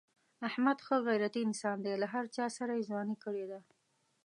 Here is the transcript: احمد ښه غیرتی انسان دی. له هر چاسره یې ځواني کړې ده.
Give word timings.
احمد 0.47 0.77
ښه 0.85 0.95
غیرتی 1.07 1.41
انسان 1.43 1.77
دی. 1.85 1.93
له 2.01 2.07
هر 2.13 2.25
چاسره 2.37 2.71
یې 2.77 2.85
ځواني 2.89 3.15
کړې 3.23 3.45
ده. 3.51 3.59